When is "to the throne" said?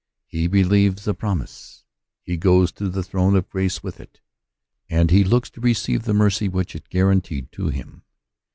2.71-3.35